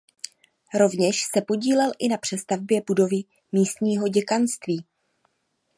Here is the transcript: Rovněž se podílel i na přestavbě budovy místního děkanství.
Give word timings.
Rovněž 0.73 1.23
se 1.35 1.41
podílel 1.41 1.91
i 1.99 2.07
na 2.07 2.17
přestavbě 2.17 2.81
budovy 2.87 3.21
místního 3.51 4.07
děkanství. 4.07 4.85